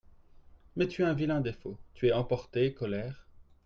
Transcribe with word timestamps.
Mais 0.75 0.87
tu 0.87 1.03
as 1.03 1.09
un 1.09 1.13
vilain 1.13 1.41
défaut, 1.41 1.77
tu 1.93 2.07
es 2.07 2.11
emporté, 2.11 2.73
colère… 2.73 3.27